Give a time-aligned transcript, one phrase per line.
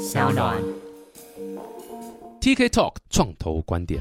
[0.00, 0.56] 小暖。
[2.40, 4.00] TK Talk 创投观点。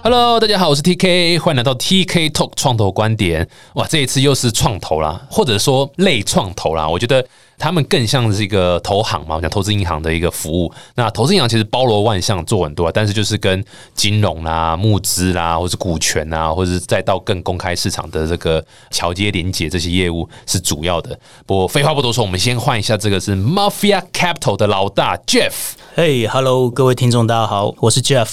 [0.00, 3.46] Hello，大家好，我是 TK，欢迎来到 TK Talk 创投观点。
[3.74, 6.88] 哇，这一次又是创投啦，或者说类创投啦。
[6.88, 7.24] 我觉得
[7.58, 10.72] 他们更像是一个投行嘛，我讲投资银行的一个服务。
[10.94, 21.18] 那投资银行其实包罗万象，做很多啊，但是就是跟金融啦、募资啦，或是股权啊，或者是再到更公开市场的这个桥接连接这些业务是主要的。
[21.44, 25.52] 不过废话不多说，我们先换一下，这个是 Mafia Capital 的老大 Jeff。
[25.96, 28.28] 嘿、h e l l o 各位听众，大家好，我是 Jeff，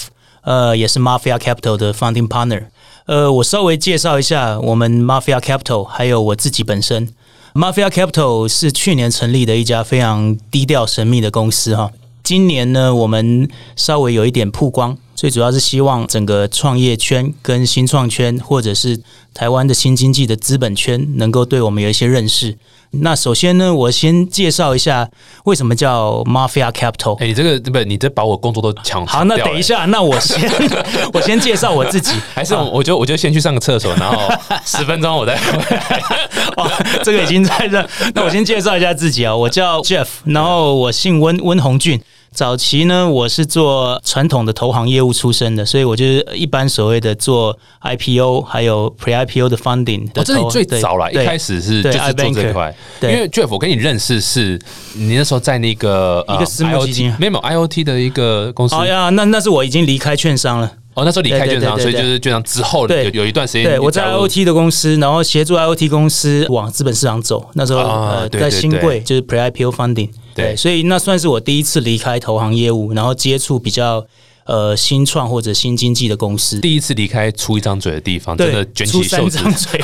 [0.46, 2.66] 呃，也是 Mafia Capital 的 founding partner。
[3.06, 7.08] 呃，我稍微介绍一下我们 Mafia Capital，还有我自己本身。
[7.52, 11.90] Mafia Capital 是去年成立的一家非常低调神秘的公司哈。
[12.22, 19.00] 今年呢，我们稍微有一点曝光，最主要是希望整个创业圈跟新创圈，或者是
[19.34, 22.56] 台湾的新经济的资本圈，能够对我们有一些认识。
[22.90, 25.08] 那首先呢，我先介绍一下
[25.44, 27.16] 为什么叫 Mafia Capital。
[27.22, 30.50] 哎、你这个不，你这把我工作都抢好，那等一下，那我先
[31.12, 32.12] 我先介绍我自己。
[32.34, 34.32] 还是我我就我就先去上个厕所，然后
[34.64, 36.02] 十分钟我再回来。
[36.56, 36.70] 哦，
[37.02, 37.86] 这个已经在这。
[38.14, 42.00] 那我先介绍一下自己啊，我叫 Jeff，然后我姓温，温红俊。
[42.36, 54.60] 早期呢，我是做传统的投行业务出身的，所以我就是一般所谓的做 IPO 还有 Pre IPO 的 funding 的我这里投最早了，一开始是就对是做这块，因为 Jeff 我跟你认识是
[54.92, 58.74] 你那时候在那个呃一个私募基金没有 IoT 的一个公司。
[58.74, 60.70] 哦呀，那那是我已经离开券商了。
[60.92, 67.48] 哦，那时候离开券商，所以就是券商之后对有有一段时间对，我在 IoT 的公司，然后协助 IoT 公司往资本市场走。
[67.54, 70.54] 那时候、呃，在新贵就是 Pre IPO funding，对。
[70.54, 74.06] 所以那算是我第一次离开投行业务，然后接触比较
[74.44, 76.60] 呃新创或者新经济的公司。
[76.60, 79.80] 第一次离开出一张嘴的地方，真的卷起袖子，嘴，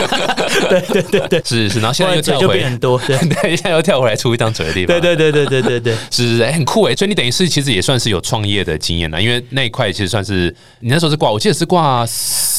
[0.70, 3.18] 对对对对，是是，然后现在又跳回很多，对。
[3.42, 5.94] 对，现在又跳回来出一张嘴的地方，对对对对对对对。
[6.10, 12.06] 是是是，哎很酷哎，所以你等于是其实也算是有创业的经验了，因为那一块其实算是你那时候是挂，我记得是挂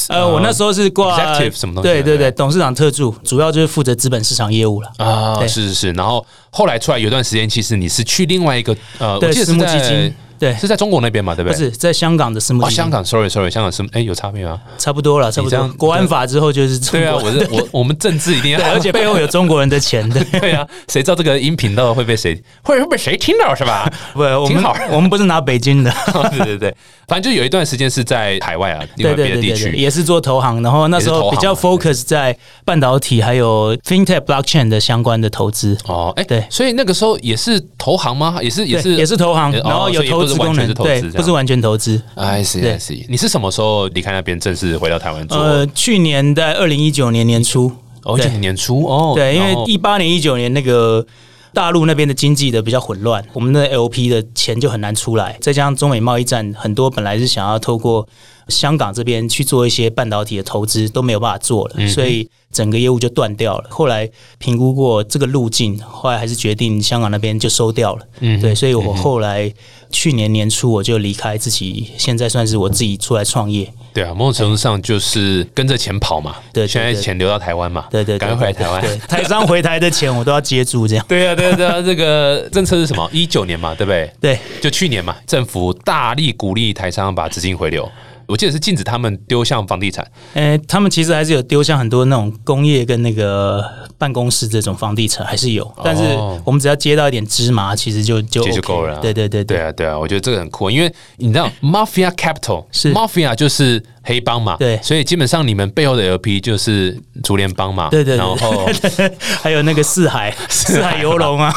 [0.10, 4.92] 呃，我那时候是挂 executive 什么东西对对对对，董事长特助，主要就是负责资本市场业务了。
[4.98, 11.56] 啊，是是是，然后后来出来有一段时间，其实你是去另外一个呃，我对，记得是私募基金，对，是在中国那边嘛，对不对？
[11.56, 14.60] 不是在香港的私募哦，基金，香港，sorry sorry，香港是哎有差别吗？
[14.78, 15.50] 差不多了，差不。
[15.50, 20.24] 多国安法之后就是中对啊，我是我 我们政治一定要，而且背后有中国人的钱，的。
[20.40, 23.92] 对啊，谁知道这个音频到底会被谁会会被谁听到是吧？
[24.14, 25.94] 不，我们挺好我们不是拿北京的，
[26.32, 26.76] 对对对，
[27.08, 29.74] 反正就有一段时间是在海外啊，另对外别的地区。
[29.76, 35.78] 也是做投行，然后那时候比较 focus 在半导体还有 fintech blockchain 的相关的投资。
[35.86, 38.40] 哦，哎，对所以那个时候也是投行吗？
[38.42, 42.02] 也是也是也是投行，哦然后有投资功能，对，不是完全投资。
[42.16, 43.06] I see, I see。
[43.10, 45.38] 你是什么时候离开那边，正式回到台湾做？
[45.38, 47.72] 呃，去年在二零一九年年初，
[48.04, 51.06] 哦，对就年初哦，对，因为一八年、一九年那个
[51.54, 58.08] 大陆那边的经济的比较混乱，我们的 LP 的钱就很难出来，再加上中美贸易战，很多本来是想要透过
[58.50, 63.70] 香港这边去做一些半导体的投资，都没有办法做了，所以整个业务就断掉了。
[63.70, 68.06] 后来评估过这个路径，后来还是决定香港那边就收掉了。
[68.20, 69.52] 嗯对，所以我后来
[69.92, 73.72] 去年年初我就离开自己，现在算是我自己出来创业。
[73.92, 76.36] 对啊，某种程度上就是跟着钱跑嘛。
[76.54, 78.82] 对对现在钱流到台湾嘛，对对对，赶快回来台湾。
[78.82, 81.06] 对，台商回台的钱我都要接住，这样。
[81.08, 83.10] 对啊，对啊，对啊，这个 政策是什么？
[83.12, 84.12] 一九年嘛，对不对？
[84.22, 87.90] 对，就去年嘛，政府大力鼓励台商把资金回流，
[88.30, 90.08] 我记得是禁止他们丢向房地产。
[90.36, 93.64] 诶，他们其实还是有丢向很多那种工业跟那个
[93.98, 95.70] 办公室这种房地产，还是有。
[95.84, 96.04] 但是
[96.46, 99.00] 我们只要接到一点芝麻，其实就就就够了啊。
[99.02, 99.44] 对对对。
[99.44, 102.94] 对啊，对啊，我觉得这个很酷，因为你知道 mafia capital 是。
[102.94, 104.80] Mafia 就是黑帮嘛，对。
[104.82, 108.18] 所以基本上你们背后的 LP 就是竹联帮嘛，对对对。
[108.18, 108.70] 然后
[109.42, 111.54] 还有那个四海 四海游龙啊，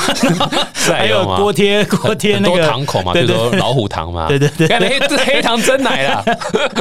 [0.75, 4.69] 还有锅贴锅贴那个堂口嘛，比对对如说老虎堂嘛，对对对。
[4.69, 6.25] 干黑黑糖真奶啦，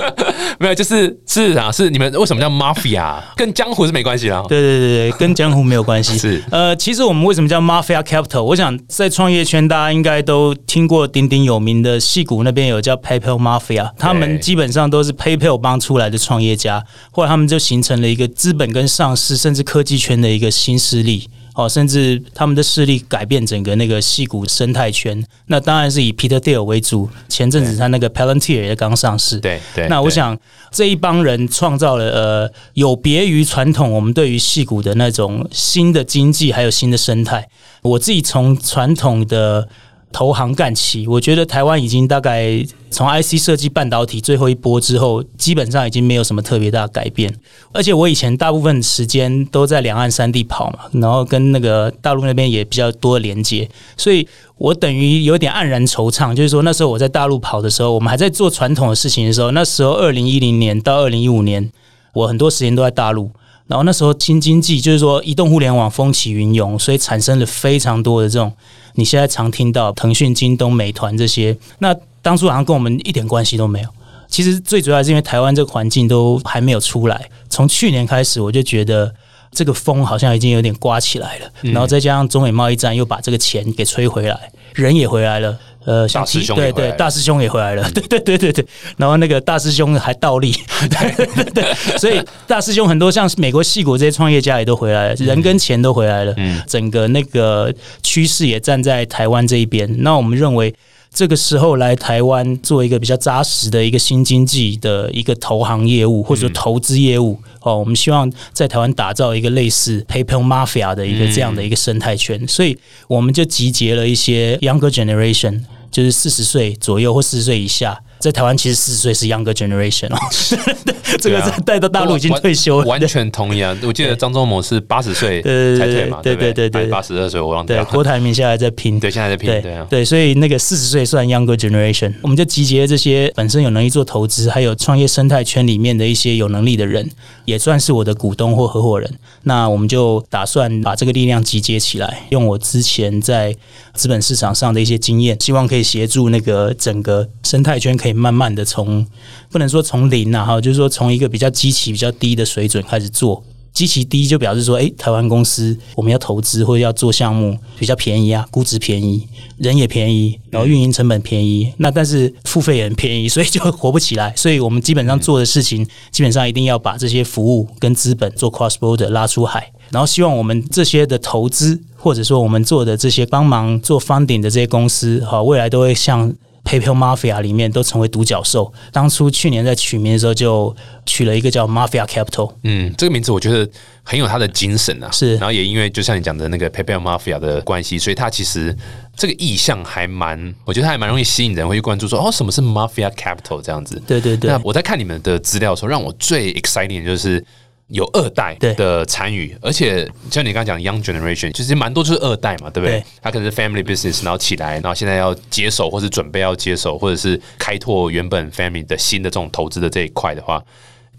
[0.60, 3.16] 没有，就是是啊，是你们为什么叫 mafia？
[3.36, 6.18] 跟江湖是没关系啦，对对对对，跟江湖没有关系。
[6.18, 6.42] 是。
[6.52, 8.44] 呃，其实我们为什么叫 Mafia Capital？
[8.44, 21.30] 我想在创业圈，大家应该都听过鼎鼎有名的戏谷那边有叫 PayPal Mafia，他们基本上都是 PayPal 帮出来的创业家，后来他们就形成了一个资本跟上市，甚至科技圈的一个新势力。
[21.54, 25.22] 哦，甚至他们的势力改变整个那个戏骨生态圈。
[25.48, 27.10] 那当然是以 Peter Thiel 为主。
[27.28, 29.38] 前阵子他那个 Palantir 也刚上市。
[29.42, 29.84] 对对。
[29.84, 30.38] 对那我想
[30.72, 37.46] 这一帮人创造了呃有别于传统我们对于戏骨的那种新的经济还有新的生态。
[37.82, 39.68] 我自己从传统的
[40.12, 47.34] 投行干起，我觉得台湾已经大概从 IC 设计半导体最后一波之后，基本上已经没有什么特别大的改变。
[47.72, 54.28] 而且我以前大部分时间都在两岸三地跑嘛，然后跟那个大陆那边也比较多的连接，所以
[54.58, 56.36] 我等于有点黯然惆怅。
[56.36, 61.72] 就是说那时候我在大陆跑的时候，我们还在做传统的事情的时候，那时候二零一零年到二零一五年，
[62.14, 63.32] 我很多时间都在大陆。
[63.72, 68.52] 然后那时候新经济就是说移动互联网风起云涌，所以产生了非常多的这种。
[68.96, 73.88] 你现在常听到腾讯、京东、美团这些，那当初好像跟我们一点关系都没有。
[74.28, 77.30] 其实最主要是因为台湾这个环境都还没有出来。
[77.50, 79.16] 从去年开始，我就觉得
[79.54, 81.50] 这个风好像已经有点刮起来了。
[81.62, 85.58] 然后再加上中美贸易战又把这个钱给吹回来，人也回来了。
[85.86, 87.90] 呃，大师兄对对，大师兄也回来了。
[87.92, 88.66] 对对对对对。
[88.98, 90.52] 然后那个大师兄还倒立。
[90.90, 91.98] 对对对。
[91.98, 96.34] 所以大师兄很多像美国戏骨这些创业家也都回来了，人跟钱都回来了。
[96.38, 96.62] 嗯。
[96.68, 97.74] 整个那个
[98.04, 99.90] 趋势也站在台湾这一边。
[100.00, 100.74] 那我们认为。
[101.14, 112.78] 这个时候来台湾做一个比较扎实的一个新经济的一个投行业务或者说投资业务哦，我们希望在台湾打造一个类似 PayPal Mafia 的一个这样的一个生态圈，所以
[113.10, 118.02] 我们就集结了一些 Younger Generation，就是四十岁左右或四十岁以下。
[118.22, 120.18] 在台湾，其实四十岁是 younger generation 哦，
[121.20, 123.76] 这个在带到大陆已经退休了，完全同意啊！
[123.82, 127.84] 我记得张忠谋是八十岁才退嘛，对对对对，八十二岁我忘掉。
[127.86, 137.10] 郭台铭现在在拼，对，现在在拼，对啊，对，所以那个四十岁算 younger generation，我们就集结这些本身有能力做投资，还有创业生态圈里面的一些有能力的人，
[137.46, 139.12] 也算是我的股东或合伙人。
[139.44, 143.56] 那我们就打算把这个力量集结起来，用我之前在
[143.96, 148.11] 资本市场上的一些经验，希望可以协助那个整个生态圈可以。
[148.14, 149.06] 慢慢的从
[149.50, 153.44] 不能说从零啊，哈，就是说从一个比较基期比较低的水准开始做，
[153.74, 159.28] 基期低就表示说，哎，台湾公司我们要投资或者要做项目比较便宜啊，估值便宜，
[159.58, 164.34] 人也便宜，然后运营成本便宜，那但是付费也很便宜，所以就活不起来。
[164.36, 176.34] 所以我们基本上做的事情，基本上一定要把这些服务跟资本做 cross border 拉出海，然后希望我们这些的投资或者说我们做的这些帮忙做 funding 的这些公司，哈，未来都会像。
[176.64, 178.72] PayPal Mafia 里面都成为独角兽。
[178.92, 180.76] 当初去年在取名的时候，就
[181.06, 182.54] 取了一个叫 Mafia Capital。
[182.64, 183.70] 嗯，这个名字我觉得
[184.04, 185.10] 很有它的精神啊。
[185.12, 188.76] 是，然后也因为就像你讲的那个 PayPal Mafia 的关系，所以它其实
[189.16, 192.08] 这个意向还蛮，我觉得还蛮容易吸引人会去关注。
[192.08, 194.02] 说哦，什么是 Mafia Capital 这样子？
[194.06, 194.50] 对对对。
[194.50, 197.44] 那我在看你们的资料的时候，让我最 exciting 就是。
[197.92, 203.04] 有二代的参与，而且像你刚刚讲 young generation，其实蛮多就是二代嘛，对不对？
[203.22, 210.64] 他可能是 family business，然后起来，然后现在要接手，或是准备要接手，或者是开拓原本 family 的新的这种投资的这一块的话，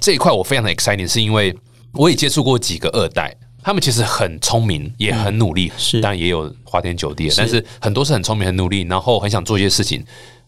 [0.00, 1.54] 这一块我非常的 exciting，是因为
[1.92, 10.02] 我也接触过几个二代，他们其实很聪明，也很努力，是，但也有花天酒地，但是很多是很聪明、很努力，然后很想做一些事情。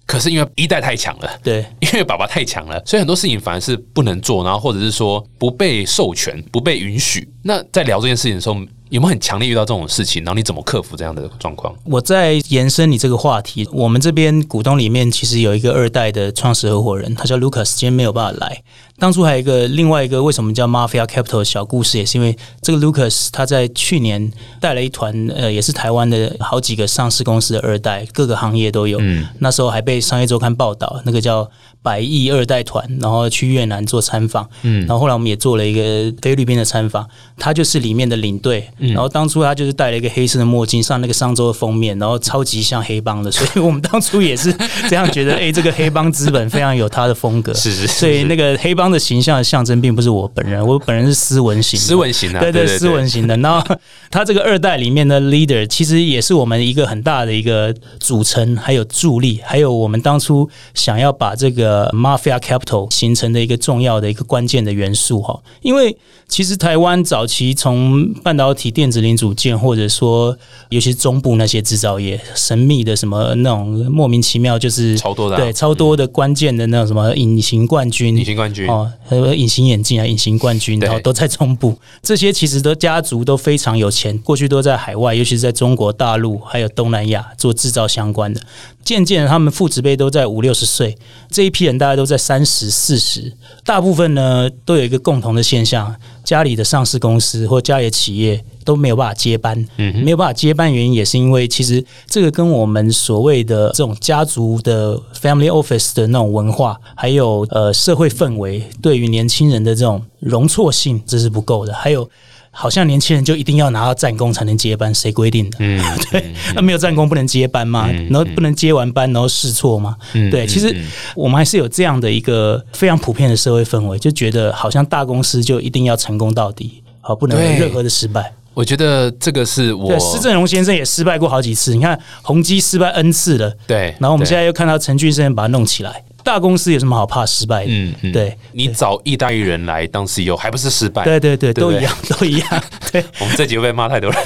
[0.06, 7.28] 可是因为一代太强了，对，因为爸爸太强了，所以很多事情反而是不能做，然后或者是说不被授权、不被允许。
[7.42, 8.56] 那在聊这件事情的时候。
[8.90, 10.22] 有没有很强烈遇到这种事情？
[10.24, 11.74] 然后你怎么克服这样的状况？
[11.84, 18.62] 我在延伸你这个话题，我们这边股东里面其实有一个二代的创始合伙人，他叫 Lucas，今天没有办法来。
[18.96, 28.98] 当初还有一个另外一个为什么叫 Mafia Capital 的小故事，也是因为这个 Lucas 他在去年带了一团呃，也是台湾的好几个上市公司的二代，各个行业都有。
[29.00, 31.50] 嗯，那时候还被商业周刊报道，那个叫
[31.84, 34.48] 百亿二代团，然后去越南做参访。
[34.62, 38.66] 嗯，然后后来我们也做了一个菲律宾的参访，他就是里面的领队。
[38.78, 44.50] 嗯然后当初他就是戴了一个黑色的墨镜上那个商周的封面，然后超级像黑帮的，所以我们当初也是
[44.88, 47.52] 这样觉得，哎，这个黑帮资本非常有他的风格。
[47.54, 53.36] 是是，所以那个黑帮的形象的象征并不是我本人，我本人是斯文型，斯文型的，对对，斯文型的。
[53.38, 53.76] 然后
[54.10, 65.96] 他这个二代里面的 leader 其实也是我们一个很大的一个组成，还有助力，还有我们当初想要把这个 mafia capital 形成的一个重要的一个关键的元素哈，因为
[66.28, 68.74] 其实台湾早期从半导体。
[68.74, 70.36] 电子零组件，或者说，
[70.68, 81.78] 尤其是中部那些制造业，神秘的什么那种莫名其妙，就是超多的，对，超多的关键的那种什么隐形冠军，隐形冠军哦，还有隐形眼镜啊，隐形冠军，然后都在中部。
[82.02, 88.40] 这些其实都家族都非常有钱，过去都在海外，尤其是在中国大陆还有东南亚做制造相关的。
[88.82, 90.98] 渐渐他们父子辈都在五六十岁，
[91.30, 93.32] 这一批人大概都在三十四十，
[93.64, 95.94] 大部分呢都有一个共同的现象。
[96.24, 111.74] 家里的上市公司或家里的企业都没有办法接班，嗯，没有办法接班，原因也是因为其实这个跟我们所谓的这种家族的 family office 的那种文化，还有呃社会氛围，对于年轻人的这种容错性，这是不够的。
[111.74, 112.08] 还有
[112.54, 115.56] 好像年轻人就一定要拿到战功才能接班，谁规定的？
[115.60, 117.90] 嗯， 对，那没有战功不能接班吗？
[118.08, 119.96] 然后不能接完班然后试错吗？
[120.30, 120.74] 对，其实
[121.16, 128.32] 我们还是有这样的一个非常普遍的社会氛围，就觉得好像大公司就一定要成功到底，好不能有任何的失败。
[128.54, 137.70] 我觉得这个是我对，施正荣先生也失败过好几次，你看宏基失败 N 次了，对，对然后我们现在又看到陈俊生把它弄起来，大公司有什么好怕失败的？
[137.70, 141.04] 嗯嗯对你找意大利人来当 CEO 还不是失败？
[141.04, 142.64] 对对对，都一样，都一样。
[142.90, 144.20] 对 我们这集会被骂太多人。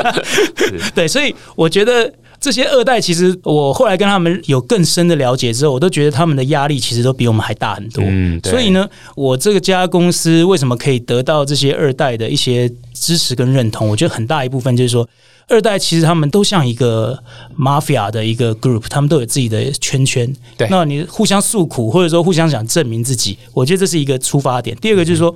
[0.94, 8.04] 对，所以我觉得这些二代，其实我后来跟他们有更深的了解之后，我都觉得他们的压力其实都比我们还大很多。
[8.06, 13.88] 嗯所以呢，我这个家公司为什么可以得到这些二代的一些支持跟认同？
[13.88, 15.08] 我觉得很大一部分就是说。
[15.48, 17.16] 二代其实他们都像一个
[17.56, 20.34] mafia 的一个 group，他们都有自己的圈圈。
[20.56, 24.76] 对那你互相诉苦，或者说互相想证明自己，我觉得这是一个出发点。
[24.78, 25.32] 第二个就是说，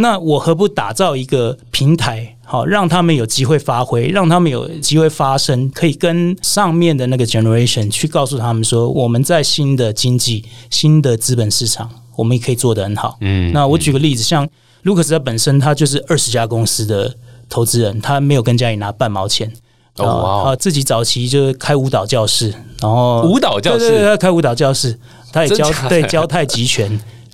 [0.00, 13.16] 那我何不打造一个平台，好让他们有机会发挥，让他们有机会发声，可以跟上面的那个 generation 去告诉他们说，我们在新的经济、新的资本市场，我们也可以做得很好。
[13.20, 14.48] 嗯那我举个例子，像
[14.84, 17.16] Lucas 他本身他就是二十家公司的
[17.48, 19.52] 投资人，他没有跟家里拿半毛钱。
[19.96, 24.96] 哦啊，自己早期就是开舞蹈教室，然后舞蹈教室对对对，他开舞蹈教室，
[25.32, 26.88] 他也教对教太极拳，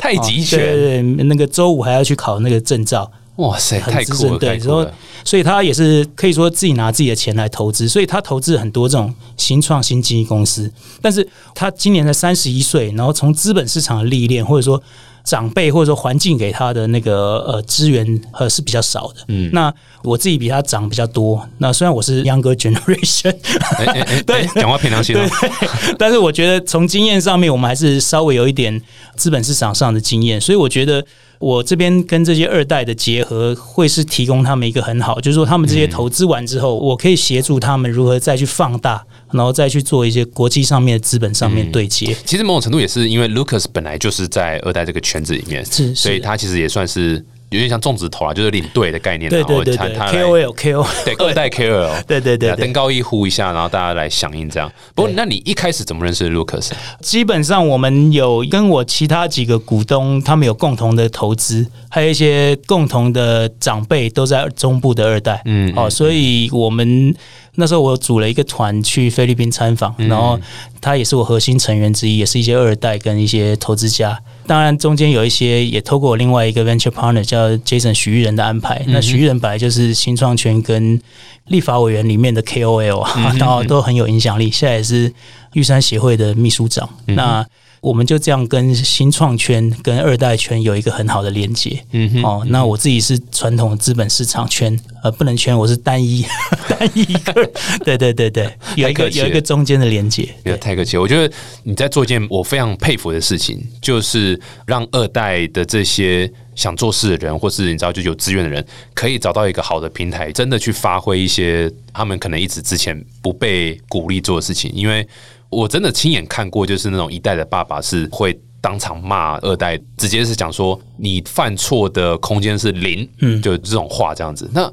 [0.04, 4.88] 太极哦对，对对，那个周五还要去考那个证照，哇塞，太酷了，深对。
[5.24, 10.70] 所以他也是可以说自己拿自己的钱来投资，所以他投资很多这种新创新经济公司。
[11.00, 14.82] 但是他今年才三十一岁，然后从资本市场的历练，或者说
[15.24, 19.24] 长辈或者说环境给他的那个呃资源呃是比较少的。
[19.28, 21.42] 嗯，那我自己比他长比较多。
[21.58, 23.34] 那虽然我是 younger generation，
[24.26, 25.26] 对，讲话偏良心对。
[25.98, 28.80] 但是我觉得从经验上面，我们还是稍微有一点
[29.16, 31.04] 资本市场上的经验，所以我觉得
[31.38, 42.16] 我这边跟这些二代的结合，会是提供他们一个很好，就是说他们这些投资完之后，我可以协助他们如何再去放大，然后再去做一些国际上面的资本上面对接。
[42.24, 54.70] 其实某种程度也是因为 Lucas 本来就是在二代这个圈子里面，是是所以他其实也算是有点像种植头啊，就是领队的概念然后他他，KOL KOL，对二代 KOL，对对对登高一呼一下，然后大家来响应这样。
[54.94, 56.72] 不过，那你一开始怎么认识 Lucas？
[57.00, 67.14] 基本上我们有跟我其他几个股东，他们有共同的投资，还有一些共同的长辈都在中部的二代，嗯哦，所以我们
[67.56, 70.38] 那时候我组了一个团去菲律宾参访，然后
[70.80, 74.18] 他也是我核心成员之一，也是一些二代跟一些投资家。
[74.46, 78.82] 当然，中间有一些也透过我另外一个 venture partner 叫 Jason 许玉仁的安排。
[78.88, 81.00] 那许玉仁本来就是新创圈跟
[81.46, 85.12] 立法委员里面的 KOL 啊， 然后都很有影响力，现在也是
[85.52, 86.88] 玉山协会的秘书长。
[87.06, 87.46] 那
[87.84, 91.78] 我们就这样跟新创圈、跟二代圈有一个很好的连接。
[91.92, 96.24] 嗯哼，哦，那我自己是传统资本市场圈，呃，不能圈，我是单一
[96.66, 97.50] 单一一个 人。
[97.84, 100.26] 对对对对，有一个有一个中间的连接。
[100.42, 100.96] 不要太客气。
[100.96, 101.30] 我觉得
[101.62, 108.64] 你在做一件我非常佩服的事情，就是让二代的这些想做事的人，或是你知道就有资源的人，
[108.94, 114.72] 可以找到一个好的平台，真的去发挥一些他们可能一直之前不被鼓励做的事情。
[114.74, 115.06] 因为
[115.54, 118.38] 我真的亲眼看过，就是那种一代的爸爸是会。
[118.64, 124.50] 当场骂二代，直接是讲说你犯错的空间是零，嗯，就这种话这样子。
[124.54, 124.72] 那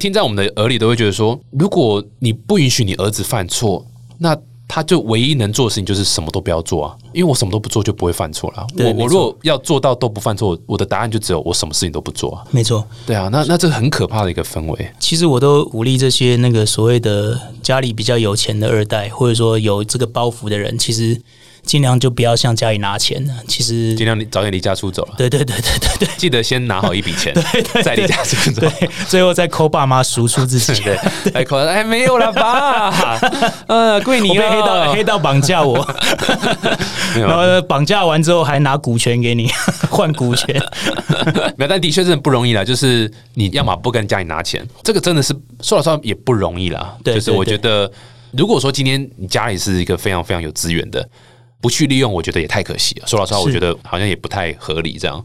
[0.00, 3.86] 听在我们的耳里都会觉得说，如果你不允许你儿子犯错，
[4.18, 4.36] 那
[4.72, 8.64] 他就唯一能做的事情就是什么都不要做啊，因为我什么都不做就不会犯错了。
[8.78, 12.44] 我我如果要做到都不犯错，我的答案就只有我什么事情都不做啊。
[12.52, 14.90] 没错，对啊，那那这很可怕的一个氛围。
[15.00, 21.20] 其实我都鼓励这些那个所谓的家里比较有钱的二代，或者说有这个包袱的人，其实
[21.64, 23.34] 尽量就不要向家里拿钱了。
[23.46, 27.34] 其实尽，量离早点离家出走了，对对对对对对记得先拿好一笔钱，
[27.82, 28.60] 再离家出走。
[28.60, 30.82] 对，最后再抠爸妈赎出自己。
[30.84, 30.96] 对，
[31.66, 33.18] 哎，没有了吧？
[33.68, 35.76] 呃，贵你我被黑道了，黑道绑架我，
[37.14, 39.50] 然后绑架完之后还拿股权给你
[39.88, 40.54] 换股权，
[41.56, 42.64] 没有，但的确真的不容易啦。
[42.64, 46.96] 就是你要么不跟家里拿钱，这个真的是说老实话也不容易啦。
[47.04, 47.90] 就是我觉得，
[48.32, 51.06] 如果说今天你家里是一个非常非常有资源的，
[51.60, 53.06] 不去利用，我觉得也太可惜了。
[53.06, 54.98] 说老实话，我觉得好像也不太合理。
[54.98, 55.24] 这样，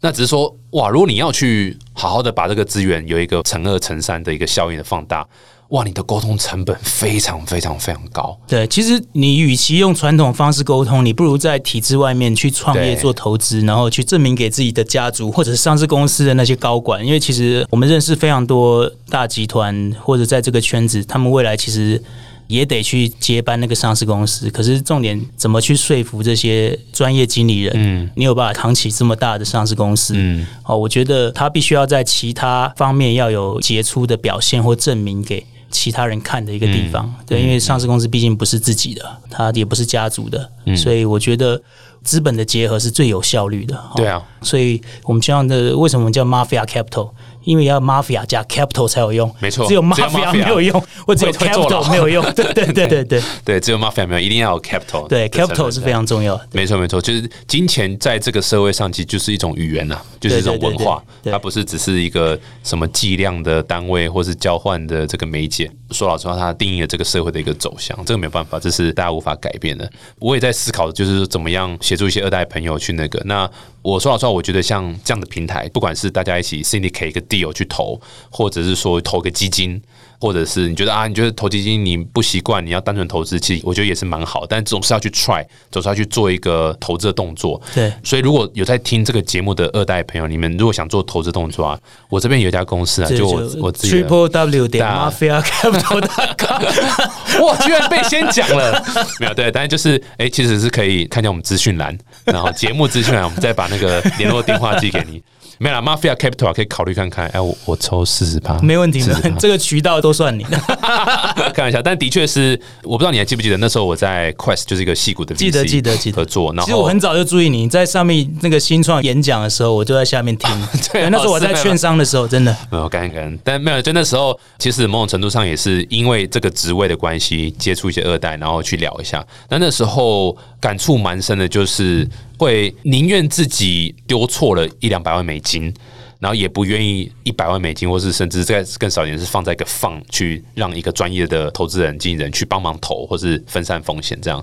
[0.00, 5.26] 那只是说，哇，如果你要去好好的把这个资源有一个乘二乘三的一个效应的放大，
[5.70, 8.38] 哇，你的沟通成本非常非常非常高。
[8.46, 17.04] 对，其实你与其用传统方式沟通，你不如在体制外面去创业做投资，然后去证明给自己的家族或者是上市公司的那些高管。
[17.04, 22.00] 因为其实我们认识非常多大集团或者在这个圈子，他们未来其实
[22.46, 24.50] 也得去接班那个上市公司。
[24.50, 27.72] 可是重点怎么去说服这些专业经理人？
[27.76, 30.14] 嗯，你有办法扛起这么大的上市公司？
[30.16, 37.12] 嗯，哦，我觉得他必须要在其他方面要有杰出的表现或证明给其他人看的一个地方。
[37.26, 41.60] 对，因为上市公司毕竟不是自己的，它也不是家族的，所以我觉得
[42.02, 43.78] 资本的结合是最有效率的。
[43.96, 47.10] 对啊，所以我们希望的为什么叫 Mafia Capital？
[47.46, 56.38] 因为要 mafia 加 capital 才有用，没错，只有 mafia 没有用，或者 capital 没有用， 对对对对对对，只有 mafia 没有，一定要有 capital，对 capital 是非常重要。
[56.50, 65.70] 没错没错，就是金钱在这个社会上其实就是一种语言呐，就是一种文化，它不是只是一个什么计量的单位或是交换的这个媒介。
[65.92, 69.88] 说老实话，它定义了这个社会的一个走向，这个没有办法，这是大家无法改变的。
[70.18, 73.48] 我也在思考，就是怎么样协助一些二代朋友去那个那。
[73.82, 78.00] 我说老实话，我觉得像这样的平台，不管是大家一起 syndicate 一个 deal 去投，
[78.30, 79.82] 或者是说投个基金。
[80.18, 87.60] 或者是你觉得啊，你觉得投基金你不习惯，你要单纯投资，其实我觉得也是蛮好，但总是要去 try，总是要去做一个投资的动作。
[87.74, 91.78] 对，所以如果有在听这个节目的二代朋友，你们如果想做投资动作啊，
[92.08, 96.00] 我这边有一家公司啊，就我我自己 triple w 点 mafia capital，
[97.44, 98.82] 哇，居然被先讲了，
[99.20, 105.22] 没有对，但是就是哎，其实是可以看见我们资讯栏，然后节目资讯栏，我们再把那个联络电话寄给你。
[105.58, 107.26] 没了，Mafia Capital 可以考虑看看。
[107.28, 110.58] 哎，我我抽四十八，没问题的， 这个渠道都算你的。
[111.54, 116.54] 开玩笑，但的确是，我不知道你还记不记得那时候我在 Quest 就是一个戏骨的，记得记得记得合作。
[116.60, 120.50] 其实我很早就注意你在上面那个新创演讲的时候，我就在下面听。
[120.92, 123.38] 对，那时候我在券商的时候，真的没有感恩感恩。
[123.42, 129.24] 但没有，就那时候其实某种程度上也是因为这个职位的关系，接触一些二代，然后去聊一下。
[129.48, 132.06] 那那时候感触蛮深的，就是
[132.36, 135.72] 会宁愿自己丢错了一两百万美金。
[136.18, 144.18] 然后也不愿意一百万美金，或是甚至再更少一点，是放在一个放去让一个专业的投资人、经纪人去帮忙投，或是分散风险。
[144.22, 144.42] 这样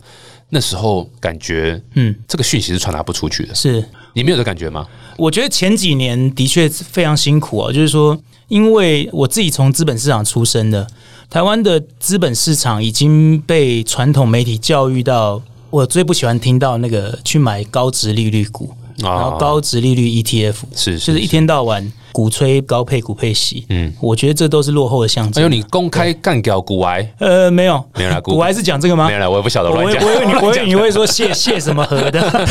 [0.50, 3.56] 那时候感觉，嗯，这个讯息是传达不出去的。
[3.56, 3.84] 是
[4.14, 4.88] 你没有这感觉吗？
[5.18, 10.88] 我觉得前几年的确非常辛苦啊，就是说，因为我自己从资本市场出身的，
[11.28, 15.42] 台湾的资本市场已经被传统媒体教育到，
[15.74, 18.72] 我最不喜欢听到那个去买高值利率股。
[18.98, 21.92] 然后高值利率 ETF 是，就是一天到晚。
[22.13, 25.34] 鼓吹高配股配息，嗯，我觉得这都是落后的象征。
[25.34, 27.13] 还有你公开干掉股癌？
[27.20, 28.22] 呃，没有，没有啦。
[28.22, 29.08] 股癌 是讲这个吗？
[29.08, 29.70] 没有啦，我也不晓得。
[29.70, 32.22] 我我以为你，我以为你会说谢谢什么河的？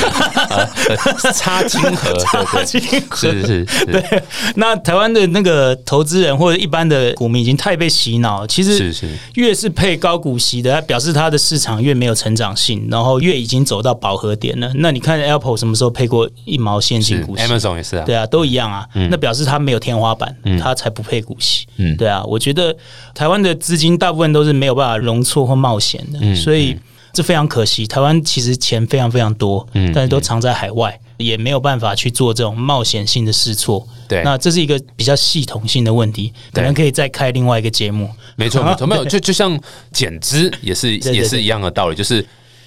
[1.33, 3.87] 差金河，插金河是是是。
[3.87, 4.23] 对，
[4.57, 8.45] 那台湾的那个投资人或者一般的股民已经太被洗脑。
[8.47, 14.71] 其实是是，越是配高股息的，表示它的市场越没有成长性，然后越已经走到饱和点了。
[14.75, 18.87] 那你看 Apple 什么时候配过一毛现金股息？Amazon 也是啊，对啊，都一样啊。
[19.11, 20.37] 那表示它没有天花板。
[20.61, 22.77] 他才不配股息，嗯，对啊，我觉得
[23.15, 26.77] 台湾的资金大部分都是没有办法容错或冒险的，所以
[27.13, 27.87] 这非常可惜。
[27.87, 33.87] 台湾其实钱非常非常多，嗯，但是都藏在海外，也没有办法去做这种冒险性的试错。
[34.09, 38.09] 对，那这是一个比较系统性的问题，可能可以再开另外一个节目。
[38.37, 39.59] 没错， 没错，没有，就就像
[39.93, 42.25] 减资也是也是一样的道理，就是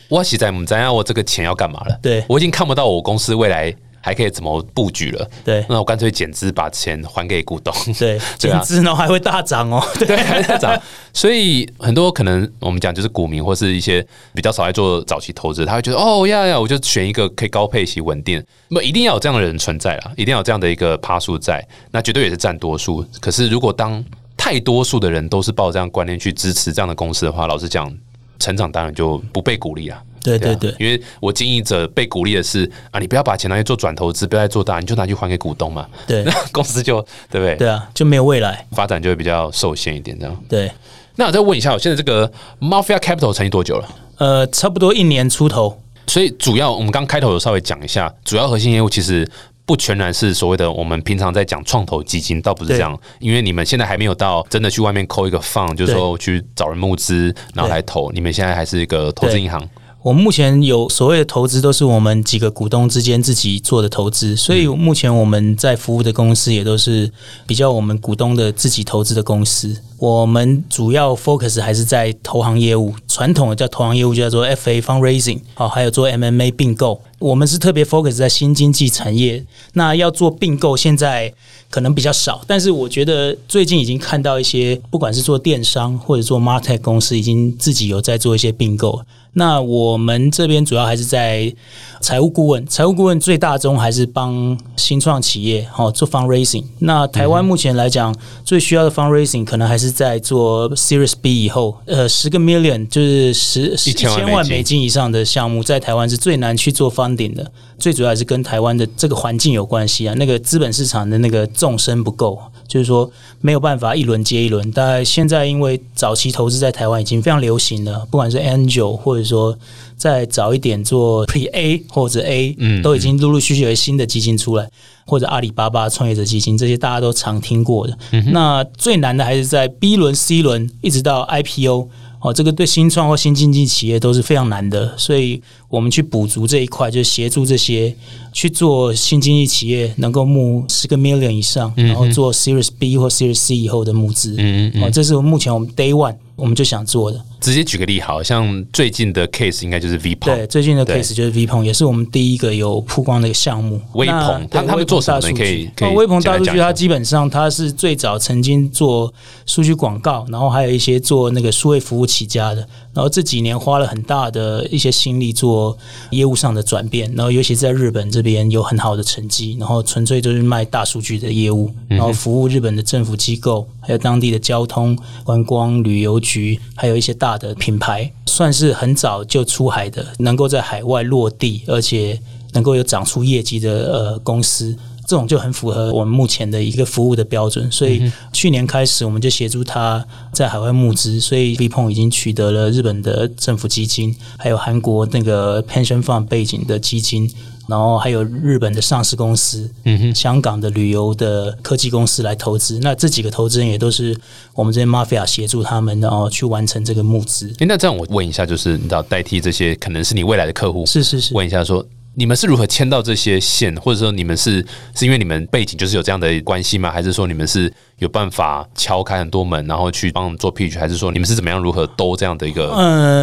[0.10, 2.00] 我写在我们在我这个钱要干嘛了？
[2.02, 3.76] 对我已经看不到我公司未来。
[4.06, 5.28] 还可以怎么布局了？
[5.44, 7.74] 对，那我干脆减资，把钱还给股东。
[7.98, 9.84] 对，减资呢还会大涨哦。
[9.98, 10.80] 对，还大涨。
[11.12, 18.40] 所以很多可能我们讲就是股民或是一些比较少爱做早期投资，他会觉得哦呀呀，我就选一个可以高配息、稳定。
[18.68, 23.04] 那么一定要有这样的人存在啦，一定要有这样的一个趴数在，那绝对也是占多数。
[23.20, 24.06] 可是如果当
[24.38, 27.92] 太多数的人都是抱这样观念去支持这样的公司的话，老实讲，
[28.38, 30.00] 成长当然就不被鼓励啊。
[30.26, 35.88] 对对对，因为我经营者被鼓励的是啊，你不要把钱拿去做转投资，不要再做大，你就拿去还给股东嘛。
[36.08, 37.56] 对，那 公司就对不对？
[37.56, 40.44] 对啊，就没有未来，发展就会比较受限一点，这样。
[40.50, 40.72] 对，
[41.16, 43.88] 那我再问一下，我现在这个 Mafia Capital 成立多久了？
[44.18, 45.82] 呃，差不多一年出头。
[46.08, 49.30] 所以主要我们刚开头有稍微讲一下，主要核心业务其实。
[49.68, 59.60] 不全然是所谓的我们平常在讲创投基金，倒不是这样，因为你们现在还没有到真的去外面抠一个放，就是说去找人募资然后来投，你们现在还是一个投资银行。
[60.06, 67.12] 我目前有所谓的投资，都是我们几个股东之间自己做的投资，所以目前我们在服务的公司也都是
[67.48, 69.76] 比较我们股东的自己投资的公司。
[69.98, 81.34] 我们主要 focus 还是在投行业务，传统的叫投行业务就叫做 FA fundraising，好，还有做 MMA 并购，我们是特别 focus 在新经济产业，那要做并购，现在
[81.70, 89.02] 可能比较少，但是我觉得最近已经看到一些，不管是做电商或者做 martech 公司，已经自己有在做一些并购。
[89.38, 91.54] 那我们这边主要还是在
[92.00, 96.64] 财务顾问，财务顾问最大宗还是帮新创企业哦做 fundraising。
[96.80, 107.52] 那台湾目前来讲，最需要的 fundraising 可能还是在做 Series B 以后，呃，十个 million 就是十一千万美金以上的项目，在台湾是最难去做 funding 的。
[107.78, 113.10] 最主要还是跟台湾的这个环境有关系啊，那个资本市场的那个纵深不够，就是说
[113.42, 114.72] 没有办法一轮接一轮。
[114.72, 119.58] 大概现在因为早期投资在台湾已经非常流行了，不管是 Angel 或者说
[119.98, 124.70] 再早一点做 Pre A 或者 A，嗯，都已经陆陆续续有新的基金出来，
[125.06, 127.98] 或者阿里巴巴创业者基金这些大家都常听过的。
[128.32, 131.90] 那最难的还是在 B 轮、C 轮一直到 IPO。
[132.26, 137.96] 哦，这个对新创或新经济企业都是非常难的，所以我们去补足这一块，就是协助这些
[138.34, 144.34] 去做新经济企业能够募十个 million 以上，然后做 Series B 或 Series C 以后的募资。
[144.40, 146.16] 嗯嗯，哦，这是目前我们 Day One。
[146.38, 153.80] 我们就想做的，直接举个例，好像最近的 case 应该就是 V 鹏，对，最近的 case 就是 V 鹏，也是我们第一个有曝光的一个项目。
[153.94, 155.22] 微鹏，他他们做什么？
[155.32, 159.14] 可以，微鹏大数据，它基本上它是最早曾经做
[159.46, 165.78] 数据广告，然后还有一些做那个数位服务起家的，然后这几年花了很大的一些心力做
[166.10, 176.16] 业务上的转变，然后尤其在日本这边有很好的成绩，然后纯粹就是卖大数据的业务，然后服务日本的政府机构，还有当地的交通、观光、旅游。
[176.26, 182.20] 局还有一些大的品牌，算是很早就出海的，能够在海外落地，而且
[182.54, 184.76] 能够有长出业绩的呃公司，
[185.08, 187.72] 这种就很符合我们目前的一个服务的标准。
[187.72, 197.30] 所以去年开始，我们就协助他在海外募资，所以 V 鹏已经取得了日本的政府基金，还有韩国那个 pension fund 背景的基金。
[197.68, 204.16] 然后还有日本的上市公司，嗯哼，香港的旅游的科技公司来投资，那这几个投资人也都是
[204.54, 207.50] 我们这些 mafia 协助他们，然后去完成这个募资。
[207.60, 211.86] 哎，那这样我问一下，就是你知道代替这些可能是你未来的客户，是是是，问一下说。
[212.18, 216.90] 你们是如何签到这些线，或者说你们是是因为你们背景就是有这样的关系吗？
[216.90, 220.80] 还是说你们是有办法敲开很多门，然后去帮做 pitch？
[220.80, 222.70] 还是说你们是怎么样如何兜这样的一个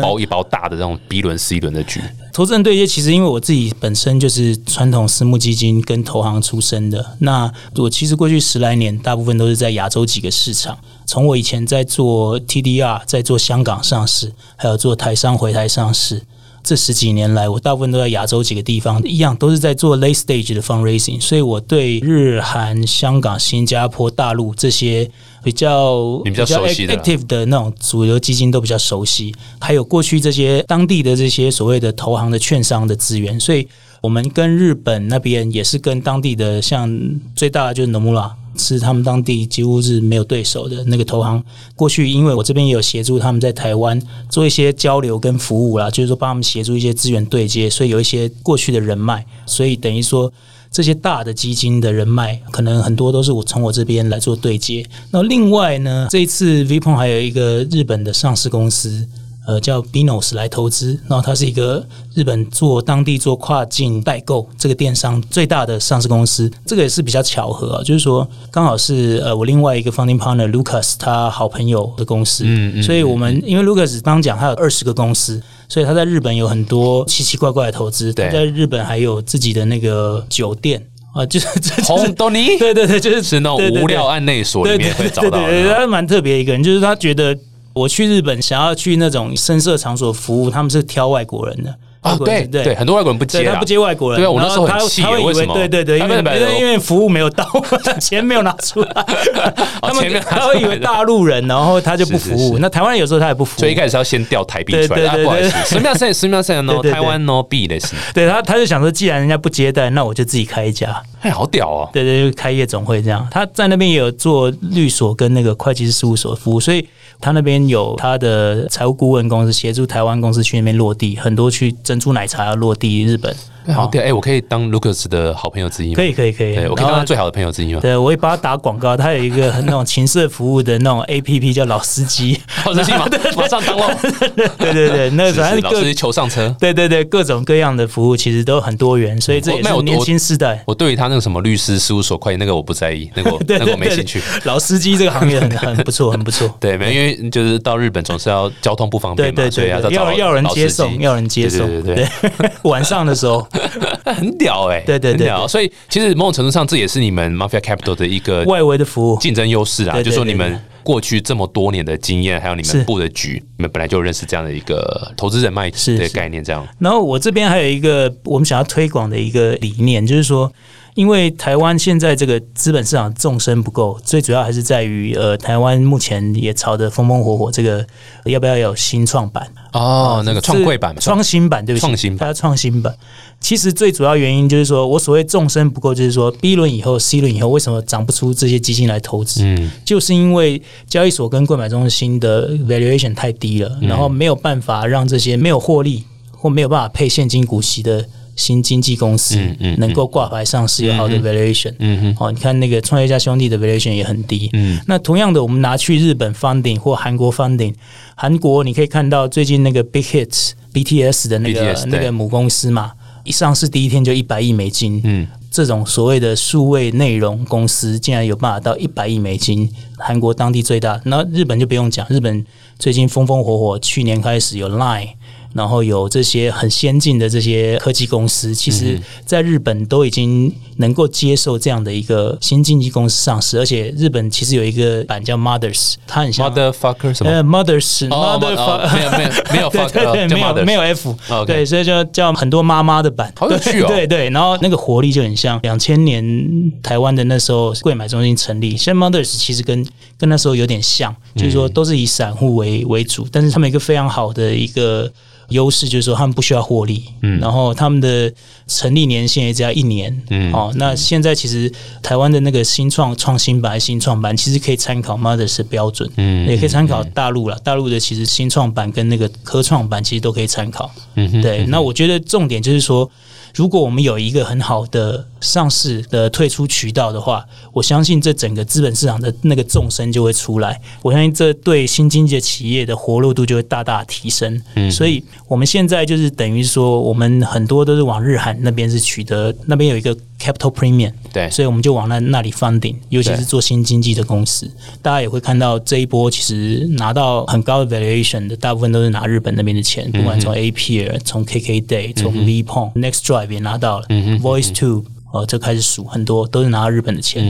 [0.02, 2.02] 包一包大的这种 B 轮 C 轮的局？
[2.35, 10.78] 投资人对接，其实因为我自己本身就是传统私募基金跟投行出身的，那我其实过去十来年大部分都是在亚洲几个市场。
[11.07, 16.22] 从我以前在做 TDR，在做香港上市，还有做台商回台上市。
[16.62, 25.11] 这十几年来，我大部分都在亚洲几个地方，一样都是在做 late stage 的 fundraising，所以我对日韩、香港、新加坡、大陆这些
[25.42, 33.66] 比较比较熟悉的 active 的那种主流基金都比较熟悉，还有过去这些当地的这些所谓的投行的券商的资源，所以
[34.01, 36.88] 我们跟日本那边也是跟当地的，像
[37.35, 38.31] 最大的就是 Nomura。
[38.57, 41.43] 是他们当地几乎是没有对手的那个投行。
[41.75, 49.25] 过去因为我这边也有协助他们在台湾做一些交流跟服务啦，就是说帮他们协助一些资源对接，所以有一些过去的人脉。
[49.47, 50.33] 所以等于说
[50.71, 54.87] 这些大的基金的人脉，可能很多都是我从我这边来做对接。
[55.11, 59.07] 那另外呢，这一次 Vpon 还有一个日本的上市公司。
[59.46, 80.87] 呃，叫 Binos 来投资，然后它是一个日本做当地做跨境代购这个电商最大的上市公司，这个也是比较巧合啊，就是说刚好是呃我另外一个 founding partner Lucas 他好朋友的公司，嗯嗯，所以我们因为 Lucas 刚讲他有二十个公司，所以他在日本有很多奇奇怪怪的投资，他在日本还有自己的那个酒店。
[81.14, 81.46] 啊，就是
[81.85, 85.42] 红多尼，对对对，就是是那种无料案内所里面会找到，
[85.76, 87.37] 他蛮特别一个人，就是他觉得。
[87.73, 91.75] 我去日本想要去那种深色场所服务，他们是挑外国人的。
[92.03, 94.21] 啊，对对，很多外国人不接，他不接外国人。
[94.21, 95.55] 对啊，我那时候很气，为什么？
[95.55, 97.49] 对对对，因为因为服务没有到，
[98.01, 99.07] 钱没有拿出来，
[99.81, 102.59] 他们他会以为大陆人，然后他就不服务。
[102.59, 105.17] 那台湾人有时候他也不服务，所以一开始要先调台币出来。
[105.23, 106.43] 不好意思，十秒三十秒
[106.83, 107.95] 台湾 no B 的是。
[108.13, 111.01] 对他，他就想说，既然人家不接待，那我就自己开一家。
[111.21, 111.91] 哎，好屌哦！
[111.93, 113.25] 对对，开夜总会这样。
[113.31, 116.85] 他在那边也有做律所跟那个会计师事务所服务，所以
[117.23, 123.35] 他那边有他的财务顾问公司协助台湾公司去那边落地，很多去珍珠奶茶要落地日本。
[123.72, 125.96] 好，对，哎，我可以当 Lucas 的好朋友之一吗？
[125.96, 126.55] 可以，可以，可以。
[126.55, 127.81] 对我可以当他最好的朋友之一吗？
[127.81, 128.96] 对，我会帮他打广告。
[128.96, 132.40] 他有一个那种情色服务的那种 A P P，叫老司机。
[132.66, 133.96] 老司机马 马上当了。
[134.59, 136.55] 对对对，那反正老司机求上车。
[136.59, 140.62] 对对对，各种各样的服务其实都很多元，所以这也是年轻世代。
[140.66, 144.20] 我对于他那个什么律师事务所会计那个我不在意，那个那个我没兴趣。
[144.44, 146.53] 老司机这个行业很很不错，很不错。
[146.61, 151.66] 对，没因为就是到日本总是要交通不方便嘛，对对对，要要人接送，要人接送。
[151.66, 153.46] 对对对，晚上的时候。
[154.05, 155.49] 很屌哎、对对对對。
[155.49, 166.67] 所以其实某种程度上，这也是你们 Mafia Capital 的一个外围的服务，竞争优势啊，就是说你们过去这么多年的经验，还有你们布的局，你们本来就认识这样的一个投资人脉的概念，这样。
[166.79, 170.53] 然后我这边还有一个我们想要推广的一个理念，就是说，
[170.94, 177.85] 因为台湾现在这个资本市场纵深不够，最主要还是在于呃，台湾目前也炒得风风火火，这个
[178.24, 179.46] 要不要有新创板？
[179.72, 182.94] 哦，那个创柜版嘛，创新版，对不起，创新版它创新版。
[183.40, 189.40] 其实最主要原因就是说，我所谓纵深不够，就是说 B 轮以后、C 轮以后，为什么涨不出这些基金来投资？
[189.42, 201.75] 嗯就是因为交易所跟购买中心的 valuation 太低了，嗯然后没有办法让这些没有获利或没有办法配现金股息的新经纪公司嗯嗯能够挂牌上市有好的 valuation。
[201.79, 204.49] 嗯哼哦，你看那个创业家兄弟的 valuation 也很低。
[204.53, 207.75] 嗯那同样的，我们拿去日本 funding 或韩国 funding，
[208.14, 212.92] 韩国你可以看到最近那个 Big Hits BTS 的那个那个母公司嘛，
[213.25, 215.01] 一上市第一天就一百亿美金。
[215.05, 219.68] 嗯这种所谓的数位内容公司，竟然有办法到一百亿美金，
[219.99, 220.99] 韩国当地最大。
[221.05, 222.42] 那日本就不用讲，日本
[222.79, 225.11] 最近风风火火，去年开始有 Line。
[225.55, 237.31] 然后有这些很先进的这些科技公司，其实在日本都已经能够接受这样的一个新经济公司上市，而且日本其实有一个版叫 Mothers，它很像，motherfucker 什么？
[237.31, 243.87] 呃 Mothers 哦 Mother 哦没有没有 没有 fuck，对对，哦叫没有 mothers 没有 F，对，所以就叫很多妈妈的版，好有趣哦。
[243.88, 249.87] 对对对，然后那个活力就很像两千年台湾的那时候柜买中心成立，现在 Mothers 其实跟
[250.17, 255.12] 跟那时候有点像，就是说都是以散户为为主，但是他们有一个非常好的一个。
[255.48, 258.33] 优势就是说，他们不需要获利，嗯，然后他们的
[258.66, 261.70] 成立年限也只要一年，嗯，哦，那现在其实
[262.02, 273.11] 台湾的那个新创创新版、新创版，其实可以参考 Mothers 的标准，嗯，也可以参考大陆了，大陆的其实新创版跟那个科创版其实都可以参考，嗯，对，那我觉得重点就是说。
[273.55, 280.81] 如果我们有一个很好的上市的退出渠道的话，我相信这整个资本市场的那个纵深就会出来。
[281.03, 284.62] 我相信这对新经济的企业的活络度就会大大提升。
[284.75, 291.51] 嗯，所以我们现在就是等于说，我们很多都是往日韩那边是取得，那边有一个 capital premium，对。
[291.51, 294.71] 所以我们就往那那里 funding，尤其是做新经济的公司，
[295.03, 304.72] 大家也会看到这一波其实拿到很高的 valuation 的，大部分都是拿日本那边的钱，不管从 A P R、从 K K Day、从 V p o n Next Drive 也拿到了，Voice
[304.74, 305.05] Two。
[305.33, 307.42] 哦，就开始数很多都是拿到日本的钱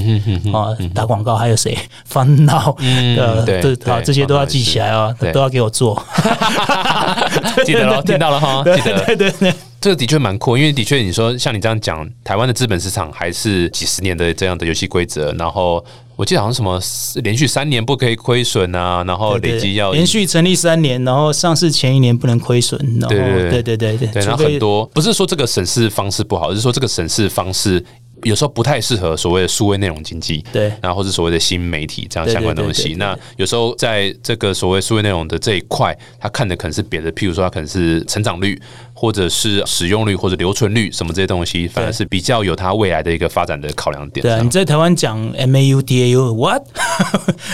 [0.55, 1.77] 啊，打广告还有谁？
[2.07, 6.01] 烦恼呃，对对，好，对这些都要记起来啊，都要给我做。
[7.67, 9.05] 记得了， 听到了哈，记得。
[9.05, 9.53] 对对对，
[9.83, 16.81] 这个的确蛮酷，因为的确你说像你这样讲，台湾的资本市场还是几十年的这样的游戏规则，然后我记得好像什么
[17.25, 27.85] 连续三年不可以亏损啊，然后累积要连续成立三年，然后上市前一年不能亏损，然后对对对对对然后很多不是说这个审视方式不好，而是说这个审视方式
[28.23, 32.95] 有时候不太适合所谓的数位内容经济，对然后或是所谓的新媒体这样相关的东西。
[32.95, 38.61] 那有时候在这个所谓数位内容的这一块，他看的可能是别的，譬如说他可能是成长率，
[39.03, 44.23] 或者是使用率或者留存率什么这些东西，反而是比较有它未来的一个发展的考量点。
[44.23, 46.63] 对啊，你在台湾讲 M A U D A U what？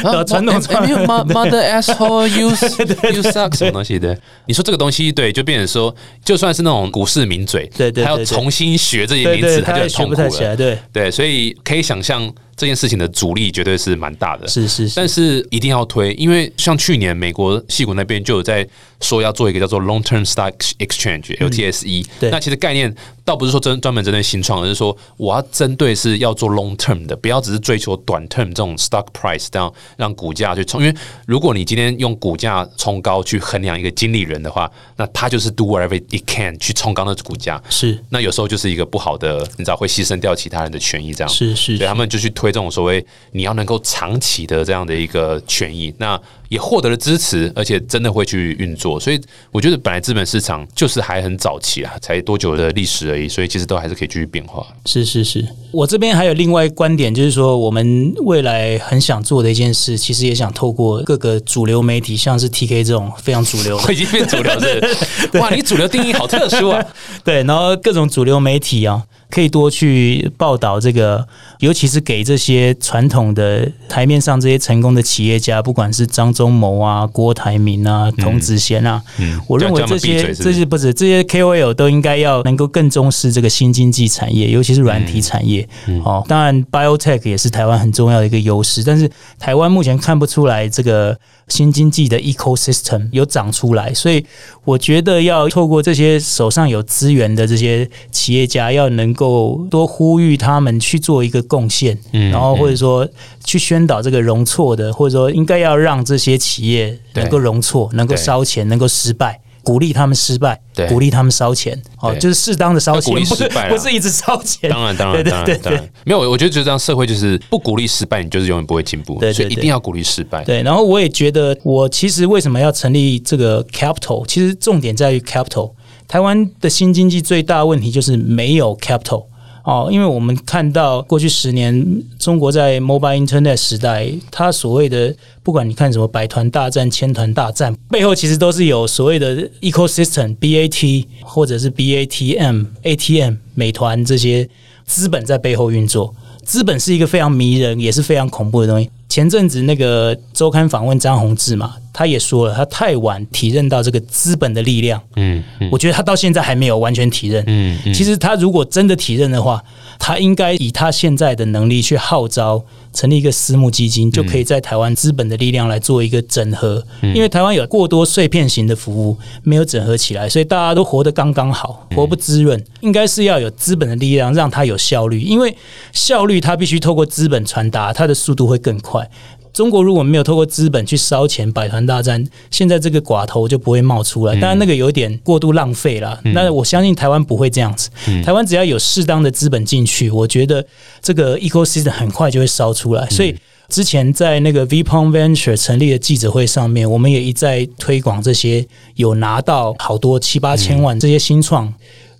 [0.05, 2.51] 呃， 传统哎没有 mother asshole you
[3.15, 4.15] you suck 什么东西的？
[4.45, 10.57] 你说这个东西对，就变成说，就算是那种股市名嘴，对对对他要重新学这些对对，名词，他就痛苦不太起来，了。
[10.57, 14.47] 对，对，所以可以想象这件事情的阻力绝对是蛮大的。
[14.49, 18.69] 是是是，但是一定要推，因为像去年美国戏股那边就有在
[19.01, 22.31] 说要做一个叫做 Long Term Stock Exchange LTSE，、嗯对。
[22.31, 22.93] 那其实概念
[23.25, 30.83] 倒不是说针专门针对新创，而是说我要针对是要做 long term 的，不要只是追求短 term 这种 stock price，这样让股价去冲。
[30.83, 30.95] 因为
[31.27, 37.97] 如果你今天用股价冲高去衡量一个经理人的话，那他就是 do whatever it can 去冲高那股价，是。
[38.09, 41.29] 那有时候就是一个不好的，你知道会牺牲掉其他人的权益，这样。
[41.29, 48.99] 是是对他们就去推这种所谓你要能够长期的这样的一个权益，那也获得了支持，而且真的会去运作。
[48.99, 49.21] 所以
[49.53, 54.67] 我觉得本来资本市场就是还很早期啊，才多久的历史而已，所以其实都还是可以继续变化。
[54.87, 66.83] 是是是，我这边还有另外一观点，就是说我们未来很想做的一件事，其实也想透过各个主流媒体，像是 TK 这种非常主流我 已经变主流是不是， 哇，你主流定义好特殊啊！
[67.23, 71.27] 对，然后各种主流媒体啊，可以多去报道这个，
[71.61, 85.69] 尤其是给这些传统的台面上这些成功的企业家，不管是张忠谋啊、郭台铭啊、童子贤啊，嗯我认为这些这些不止这些 KOL 都应该要能够更重视这个新经济产业，尤其是软体产业。
[86.05, 94.25] 哦，当然 biotech 也是台湾很重要的一个优势，但是台湾目前看不出来这个新经济的 ecosystem 有长出来，所以
[94.65, 103.09] 我觉得要透过这些手上有资源的这些企业家，要能够多呼吁他们去做一个贡献，嗯然后或者说
[103.45, 109.41] 去宣导这个容错的，或者说应该要让这些企业能够容错，能够对烧钱，能够失败。
[109.69, 114.71] 鼓励他们失败对，鼓励他们烧钱，哦，就是适当的烧钱，不是不是一直烧钱。
[114.71, 116.19] 当然，当然，对对当然，当然，没有。
[116.31, 120.43] 我觉得就这样，社会就是不鼓励失败，你就是永远不会进步，所以一定要鼓励失败。
[120.43, 124.25] 对，然后我也觉得，我其实为什么要成立这个 Capital？
[124.27, 125.73] 其实重点在于 Capital。
[126.07, 129.27] 台湾的新经济最大的问题就是没有 Capital
[129.69, 144.49] 哦，因为我们看到过去十年，中国在 Mobile Internet 时代，它所谓的不管你看什么百团大战、千团大战，背后其实都是有所谓的 ecosystem BAT 或者是 BATM、ATM、美团这些
[144.87, 146.15] 资本在背后运作。
[146.43, 148.89] 资本是一个非常迷人，也是非常恐怖的东西。
[149.09, 155.01] 前阵子那个周刊访问张宏志嘛，他也说了，他太晚体认到这个资本的力量。
[155.17, 157.43] 嗯嗯我觉得他到现在还没有完全体认。
[157.47, 159.65] 嗯嗯，其实他如果真的体认的话，
[159.99, 166.83] 他应该以他现在的能力去号召成立一个私募基金，就可以在台湾资本的力量来做一个整合。
[167.03, 172.63] 因为台湾有过多碎片型的服务没有整合起来，所以大家都活得刚刚好，活不滋润。
[172.81, 175.55] 应该是要有资本的力量，让它有效率，因为
[175.93, 179.09] 效率它必须透过资本传达，它的速度会更快。
[179.53, 184.35] 中国如果没有透过资本去烧钱，百团大战，现在这个寡头就不会冒出来。
[184.35, 186.21] 当然，那个有点过度浪费了。
[186.25, 187.91] 那我相信台湾不会这样子。
[188.25, 190.65] 台湾只要有适当的资本进去，我觉得
[191.01, 193.07] 这个 ecosystem 很快就会烧出来。
[193.11, 193.35] 所以
[193.69, 201.73] 之前在那个 VPON Venture 成立的记者会上面，我们也一再推广这些有拿到好多七八千万这些新创。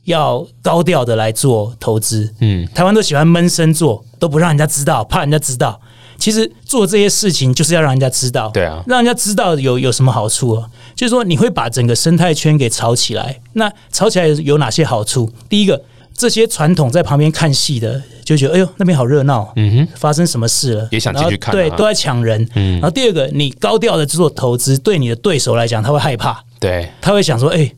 [0.05, 5.79] 要高调的来做投资，嗯，台湾都喜欢闷声做，都不让人家知道，怕人家知道。
[6.19, 10.69] 其实做这些事情就是要让人家知道，对啊让人家知道有有什么好处啊？
[10.95, 13.41] 就是说你会把整个生态圈给炒起来。
[13.53, 15.31] 那炒起来有哪些好处？
[15.49, 15.81] 第一个，
[16.13, 22.47] 这些传统在旁边看戏的就觉得，哎呦那边好热闹，嗯哼，发生什么事了，也想进去看啊对，都在抢人。
[22.57, 27.71] 嗯然后第二个，你高调的做投资，对你的对手来讲，他会害怕，对，他会想说，哎、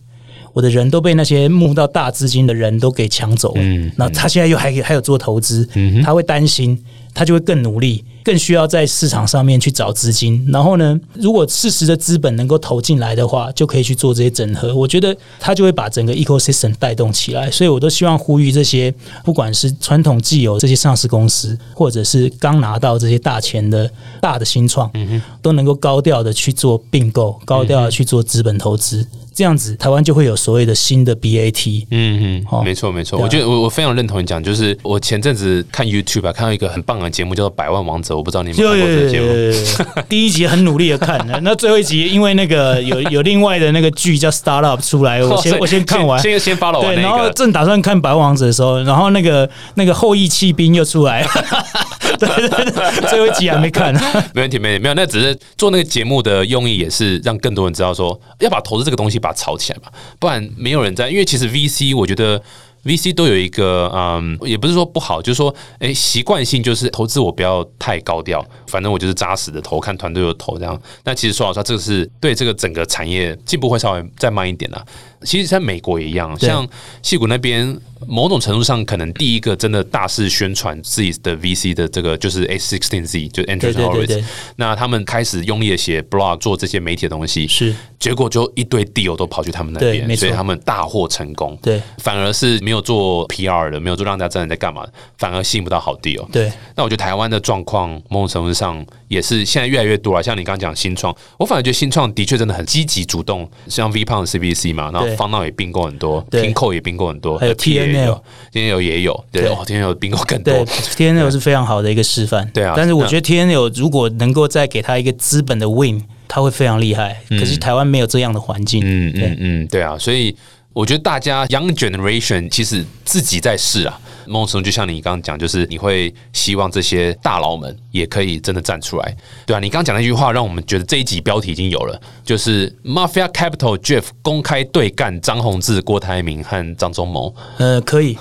[0.55, 6.83] 我的人都被那些募到大资金的人都给抢走了，嗯那他现在又还还有做投资，嗯他会担心，
[7.14, 10.45] 他就会更努力，更需要在市场上面去找资金。
[10.53, 14.75] 然后呢，如果适时的资本能够投进来的话，就可以去做这些整合。
[14.75, 17.51] 我觉得它就会把整个 ecosystem 带动起来。
[17.51, 18.93] 所以我都希望呼吁这些，
[19.25, 29.07] 不管是传统既有这些上市公司，或者是刚拿到这些大钱的大的新创，嗯都能够高调的去做并购，高调的去做资本投资。
[29.33, 31.87] 这样子，台湾就会有所谓的新的 BAT。
[31.91, 40.03] 嗯哦嗯，没错没错，啊我觉得我我非常认同你讲，就是我前阵子看 YouTube 啊，看到一个很棒的节目叫做《百万王者》，我不知道你有没有看过这个节目。
[40.09, 46.20] 第一集很努力的看，那最后一集因为那个有有另外的那个剧叫《Startup》出来，我先 我先看完。
[46.20, 47.33] 先先 follow 完对，然后那个。
[47.33, 51.27] 正打算看《白王子》的时候，然后那个那个后羿弃兵又出来，
[52.18, 53.94] 对对对，最后一集还没看。
[54.35, 61.09] 没问题，没问题，没有，那只是做那个节目的用意，也是让更多人知道说，要把投资这个东西把它炒起来嘛，不然没有人在。
[61.09, 62.42] 因为其实 VC，我觉得
[62.85, 70.81] VC 都有一个，嗯，也不是说不好，就是说，哎，习惯性就是投资我不要太高调，反正我就是扎实的投，看团队的投这样。
[71.03, 74.85] 但其实说老实话，这个是对这个整个产业进步会稍微再慢一点啦。
[75.23, 76.66] 其实，在美国也一样，像
[77.03, 84.25] 戏谷那边，某种程度上，可能第一个真的大肆宣传自己的 VC 的这个就是 A sixteen Z，就 Andrew 对对对 Horowitz。
[84.57, 91.59] 那他们开始用力的写 blog，做这些媒体的东西，是结果就一堆 deal 都跑去他们那边，所以他们大获成功。
[91.63, 96.27] 对反而是没有做 PR 的，没有做让大家知道你在干嘛的，反而吸引不到好 deal。
[96.31, 100.23] 对那我觉得台湾的状况，某种程度上也是现在越来越多了。
[100.23, 110.64] 像你刚刚讲新创，我反而觉得新创的确真的很积极主动，像 V 胖 CBC 嘛，然后方闹也并购很多，对拼扣也并购很多，还有 P 也 TNL 有，TNL 也有，对对哦天友并购更对多，
[110.96, 112.48] 天佑 是非常好的一个示范。
[112.53, 117.20] 对啊但是我觉得 TNL 如果能够再给他一个资本的 win，他会非常厉害。
[117.31, 118.83] 可是台湾没有这样的环境。
[118.85, 120.35] 嗯嗯嗯，对啊，所以
[120.72, 124.00] 我觉得大家 young generation 其实自己在试啊，
[124.31, 137.35] 某种程度就像你刚刚讲，就是你会希望这些大佬们也可以真的站出来，对啊，你刚刚讲那句话，让我们觉得这一集标题已经有了，就是 Mafia Capital Jeff 公开对干张宏志、郭台铭和张忠谋。
[137.59, 138.16] 呃，可以，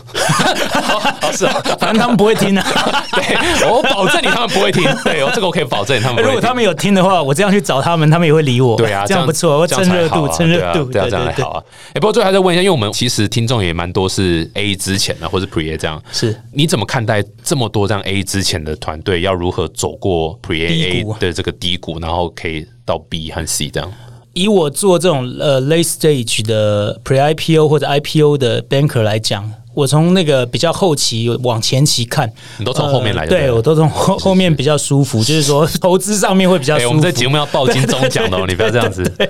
[0.82, 1.00] 好
[1.32, 3.06] 是啊，反正他们不会听的、啊。
[3.14, 6.24] 对我保证你他们不会听，对哦，这个我可以保证他们。
[6.24, 8.76] 如果他们有听的话，我这样去找他们，他们也会理我。
[8.76, 11.64] 对啊，这样不错，我这样蹭热度，才好啊蹭热度，对啊，这样还好啊。
[11.90, 23.92] 哎，不过最后还是问一下，因为我们其实听众也蛮多是 A 之前的，或是 Pre A 这样，是你怎么看待这么多这样 A 之前的团队要如何走过 Pre 低 A 的这个低谷，然后可以到 B 和 C 这样？
[24.34, 36.90] 以我做这种呃 late stage 的 pre IPO 或者 IPO 的 banker 来讲，我从那个比较后期往前期看，你都从后面来的，呃对我都从后后面比较舒服，就是说投资上面会比较哎，舒服。
[36.90, 39.04] 我们这节目要报金钟奖的哦， 你不要这样子。
[39.18, 39.30] 对，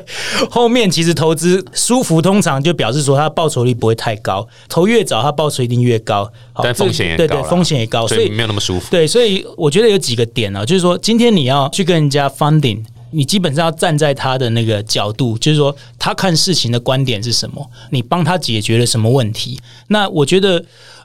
[0.50, 6.24] 后面其实投资舒服，通常就表示说它的报酬率不会太高，投越早它报酬一定越高，
[6.54, 8.88] 好但风险也这对对风险也高，所以所以没有那么舒服。
[8.90, 12.84] 对，所以我觉得有几个点呢、就是说今天你要去跟人家 funding。
[13.12, 19.60] 你基本上要站在他的那个角度，就是说他看事情的观点是什么，你帮他解决了什么问题。
[19.88, 20.64] 那我觉得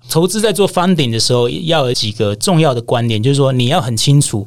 [0.09, 4.47] 投资在做 funding 的时候，要有几个重要的观点，就是说你要很清楚。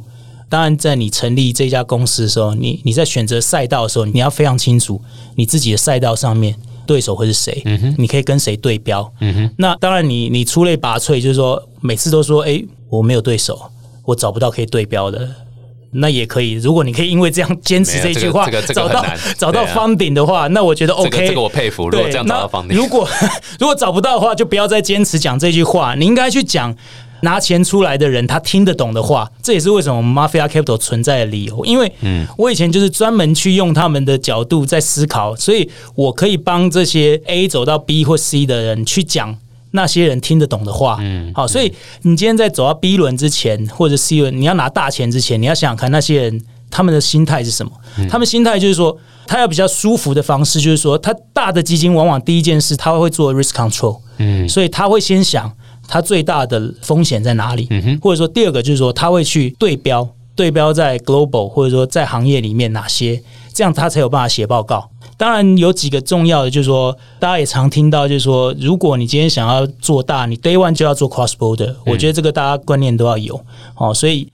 [0.49, 5.01] 当然，在你成立这家公司的时候，你你在选择赛道的时候，你要非常清楚
[5.35, 6.55] 你自己的赛道上面
[6.85, 7.61] 对手会是谁，
[7.97, 9.11] 你可以跟谁对标。
[9.57, 13.59] 那当然你，你出类拔萃，就是说每次都说，诶，我没有对手，
[14.05, 15.29] 我找不到可以对标的。
[15.99, 19.05] 那也可以，如果你可以因为这样坚持这句话，这个这个这个找到
[19.37, 21.27] 找到对啊 funding 的话，那我觉得 OK。
[21.27, 21.89] 这个我佩服。
[21.89, 23.07] 如果对，这样找到方定，那如果
[23.59, 25.95] 如果找不到的话，就不要再坚持讲这句话。
[25.95, 26.75] 你应该去讲
[27.21, 29.29] 拿钱出来的人他听得懂的话。
[29.41, 31.65] 这也是为什么 Mafia Capital 存在的理由。
[31.65, 31.91] 因为
[32.37, 39.37] 我以前就是专门去用他们的角度在思考，所以我可以帮这些 A 走到 B 或 C 的人去讲。
[39.71, 47.71] 那些人听得懂的话，嗯，好，所以你今天在走到 B 轮之前，或者 C 轮，你要拿大钱之前，你要想想看那些人他们的心态是什么？
[48.09, 55.51] 他们心态就是说，他要比较舒服的方式，就是说，他大的基金往往第一件事他会做 risk control，嗯，所以他会先想
[55.87, 57.67] 他最大的风险在哪里，
[58.01, 63.21] 或者说第二个就是说他会去对标，对标在 global 或者说在行业里面哪些，
[63.53, 64.89] 这样他才有办法写报告。
[65.17, 73.43] 当然有几个重要的，就是说大家也常听到，就是说如果你今天想要做大，你 day one 就要做 cross border，、我觉得这个大家观念都要有
[73.75, 73.91] 哦。
[73.91, 74.31] 所以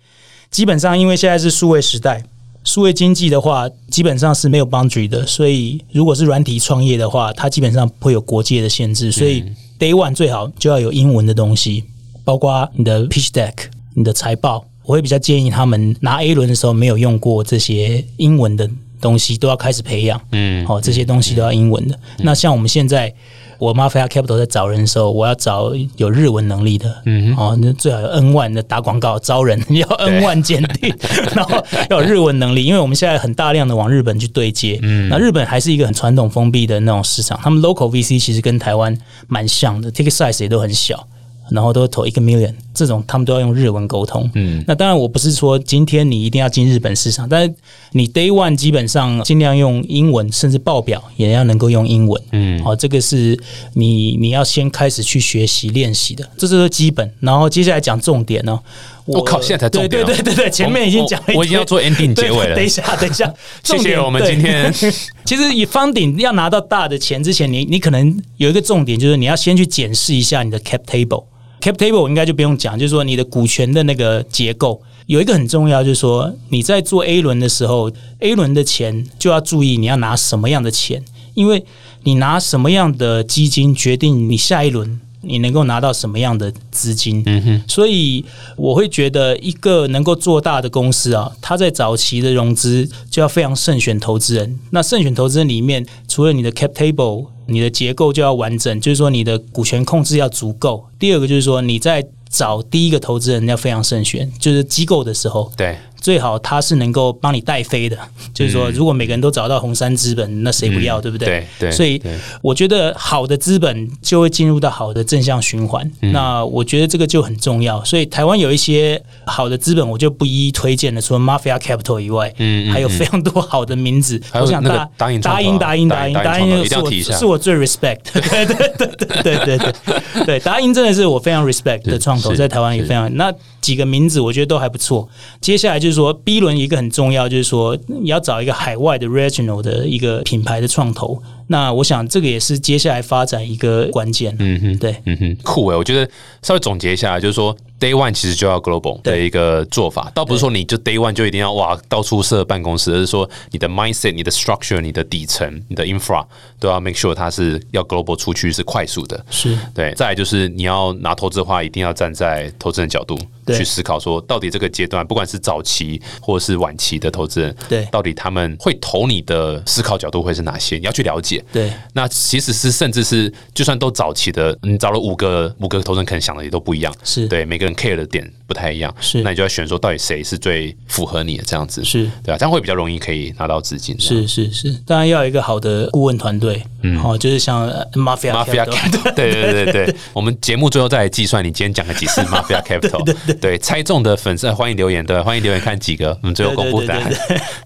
[0.51, 2.23] 基本上因为现在是数位时代，
[2.65, 9.41] 数位经济的话，基本上是没有 boundary 的，所以如果是软体创业的话，它基本上不会有国界的限制，所以
[9.79, 11.85] day one 最好就要有英文的东西，
[12.25, 13.53] 包括你的 pitch deck、
[13.93, 14.65] 你的财报。
[14.85, 18.69] 我会比较建议他们拿 A 轮的时候没有用过这些英文的
[19.03, 20.19] 东西，都要开始培养。
[20.31, 21.99] 嗯，好、这些东西都要英文的。
[22.19, 23.13] 那像我们现在，
[23.59, 30.95] 我 Mafia Capital 在找人的时候，我要找有日文能力的，嗯，哦，那最好有 N 万的打广告招人，要 N 万鉴定，
[31.35, 38.97] 然后要有日文能力，因为我们现在很大量的往日本去对接，嗯，那日本还是一个很传统封闭的那种市场，他们 local VC 其实跟台湾
[39.27, 41.05] 蛮像的，ticket size 也都很小。
[41.53, 44.27] 然后都投一个 million，这种他们都要用日文沟通。
[44.33, 47.53] 嗯，那当然我不是说今天你一定要进日本市场，但是
[47.91, 52.19] 你 day one 基本上尽量用英文，甚至报表也要能够用英文。
[52.31, 53.39] 嗯，好、这个是
[53.75, 57.07] 你你要先开始去学习练习的，这是基本。
[57.19, 58.59] 然后接下来讲重点呢、
[59.05, 63.31] 我我靠现在才重点哦对对对对对，前面已经讲了我我已经要做 ending 结尾了等一下，等一下，
[63.63, 64.73] 谢谢我们今天
[65.23, 71.25] 其实以方顶要拿到大的钱之前，你你可能有一个重点，就是你要先去检视一下你的 cap table。
[71.63, 77.89] Cap table 应该就不用讲，就是说你的股权的那个结构有一个很重要，就是说你在做 A 轮的时候
[78.19, 81.01] ，A 轮的钱就要注意你要拿什么样的钱，
[81.35, 81.63] 因为
[82.03, 87.23] 你拿什么样的基金决定你下一轮你能够拿到什么样的资金。
[87.25, 88.25] 嗯哼，所以
[88.57, 94.59] 我会觉得一个能够做大的公司啊，它在早期的融资就要非常慎选投资人。
[94.71, 100.85] 那慎选投资人里面，除了你的 cap table，你的结构就要完整，就是说你的股权控制要足够。
[100.97, 107.97] 第二个就是说你在找第一个投资人要非常慎选，就是机构的时候，对，最好他是能够帮你带飞的。
[108.33, 111.27] 就是说，如果每个人都找到红杉资本，那谁不要，对不对？
[111.27, 112.01] 嗯对对所以
[112.41, 115.89] 我觉得好的资本就会进入到好的正向循环。
[116.01, 117.83] 嗯那我觉得这个就很重要。
[117.85, 121.01] 所以台湾有一些好的资本，我就不一一推荐了。
[121.01, 124.21] 除了 Mafia Capital 以外，嗯嗯还有非常多好的名字。
[124.33, 127.99] 我想大达银达创投啊英达英达达英达英是我是我最 respect。
[128.11, 135.07] 对对对对对对对对，答应真的是我非常 respect 的创投，在台湾也非常那几个名字，我觉得都还不错。
[135.39, 141.21] 接下来就是是说 B 轮一个很重要，就是说你要找一个海外的 regional 的一个品牌的创投。
[141.47, 144.35] 那我想这个也是接下来发展一个关键。
[144.39, 146.09] 嗯哼，对，嗯哼，酷诶，我觉得
[146.41, 156.25] 稍微总结一下，就是说 Day One 其实就要 Global 的一个做法，倒不是说你就 Day One 就一定要哇到处设办公室，而是说你的 mindset、你的 structure、你的底层、你的 infra
[156.59, 159.25] 都要 make sure 它是要 Global 出去是快速的。
[159.29, 163.17] 是对，再来就是你要拿投资的话，一定要站在投资人角度
[163.47, 170.77] 去思考，说到底这个阶段，不管是早期或者是晚期的投资人，对，到底他们会投你的思考角度会是哪些？
[170.77, 171.32] 你要去了解。
[171.51, 176.93] 对，那其实是甚至是就算都早期的，你找了五个五个投资人，可能想的也都不一样。
[177.03, 178.93] 是对每个人 care 的点不太一样。
[178.99, 181.83] 是，那你就要选说到底谁是最符合你的这样子。
[181.83, 183.95] 是对啊，这样会比较容易可以拿到资金。
[183.99, 186.61] 是是是，当然要有一个好的顾问团队。
[186.85, 189.13] 嗯，哦，就是像 Mafia Mafia Capital。
[189.15, 193.03] 对对对对，我们节目最后再来计算你今天讲了几次 Mafia Capital。
[193.05, 197.13] 对对对，猜中的粉丝欢迎留言，对，欢迎留言看几个，我们最后公布答案。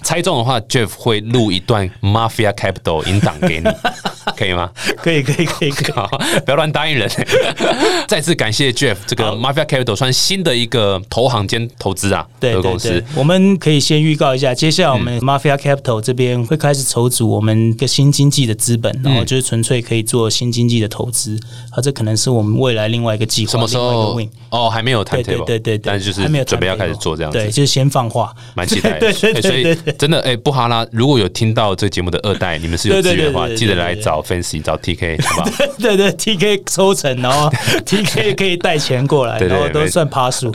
[0.03, 3.69] 猜中的话，Jeff 会录一段 Mafia Capital 引档给你。
[4.35, 4.69] 可以吗？
[4.97, 5.93] 可以，可以，可以，可以，
[6.45, 7.09] 不要乱答应人。
[8.07, 13.03] 再次感谢 Jeff，这个 Mafia Capital 算新的一个投行兼投资啊，对公司。
[13.15, 21.39] 我们可以先预告一下，接下来我们 Mafia Capital 这边会开始筹组我们一个新经济的资本，然后就是纯粹可以做新经济的投资。
[21.71, 23.51] 啊，这可能是我们未来另外一个计划。
[23.51, 24.19] 什么时候？
[24.49, 28.99] 哦，还没有谈 table，对对对，但是就是准备要开始做这样子，对，就是先放话，蛮期待。
[28.99, 35.21] 对对对，所以真的，哎，布哈拉，如果有听到这个节目的二代，你们是有资源的话，记得来找 Fancy，找 TK。
[35.25, 37.49] 好吧，对对，TK 抽成，然后
[37.85, 40.51] TK 可以带钱过来，然后都算趴数。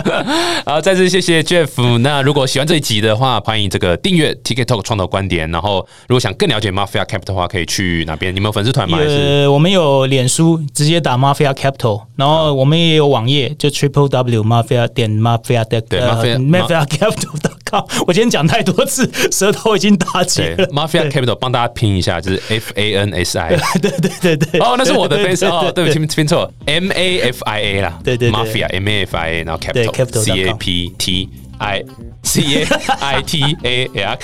[0.64, 1.98] 好，再次谢谢 Jeff。
[1.98, 5.50] 那如果喜欢这一集的话，欢迎这个订阅 TK Talk 创投观点。
[5.50, 8.34] 然后，如果想更了解 Mafia Capital 的话，可以去哪边？
[8.34, 8.98] 你们有粉丝团吗？
[9.00, 12.02] 呃，我们有脸书，直接打 Mafia Capital。
[12.16, 17.50] 然后我们也有网页，就 Triple W Mafia 点 Mafia 的对 Mafia Mafia Capital 的。
[17.70, 20.66] 靠，我今天讲太多次， 舌头已经打结了。
[20.68, 23.56] Mafia Capital 帮大家拼一下，就是 F A N S I。
[23.80, 24.60] 对对对对。
[24.60, 27.98] 哦，那是我的 face 哦，对不起，拼错，M A F I A 啦。
[28.02, 31.82] 对对，Mafia M A F I A，然后 Capital C A P T I
[32.22, 32.66] C A
[33.00, 34.18] I T A L。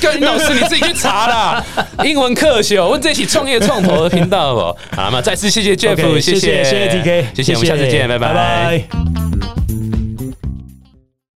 [0.00, 1.64] 各位 老师，你自己去查啦。
[2.04, 4.76] 英文课学，问这起创业创投的频道哦。
[4.94, 9.81] 好，那么再次谢谢 Jeff，谢谢谢谢 TK，谢谢，我们下次见，拜拜。